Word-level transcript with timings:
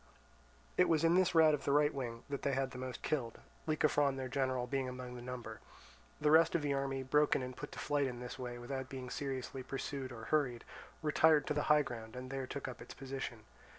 It 0.77 0.89
was 0.89 1.03
in 1.03 1.13
this 1.13 1.35
rout 1.35 1.53
of 1.53 1.63
the 1.63 1.71
right 1.71 1.93
wing 1.93 2.23
that 2.27 2.41
they 2.41 2.53
had 2.53 2.71
the 2.71 2.79
most 2.79 3.03
killed, 3.03 3.39
Lycophron 3.67 4.15
their 4.17 4.27
general 4.29 4.65
being 4.65 4.89
among 4.89 5.13
the 5.13 5.21
number. 5.21 5.59
The 6.19 6.31
rest 6.31 6.55
of 6.55 6.63
the 6.63 6.73
army, 6.73 7.03
broken 7.03 7.43
and 7.43 7.55
put 7.55 7.71
to 7.73 7.77
flight 7.77 8.07
in 8.07 8.19
this 8.19 8.39
way 8.39 8.57
without 8.57 8.89
being 8.89 9.11
seriously 9.11 9.61
pursued 9.61 10.11
or 10.11 10.23
hurried, 10.23 10.63
retired 11.03 11.45
to 11.45 11.53
the 11.53 11.61
high 11.69 11.83
ground 11.83 12.15
and 12.15 12.31
there 12.31 12.47
took 12.47 12.67
up 12.67 12.81
its 12.81 12.95
position. 12.95 13.41